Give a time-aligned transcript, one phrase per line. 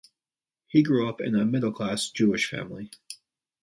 [0.65, 2.89] He grew up in a "middle-class Jewish family".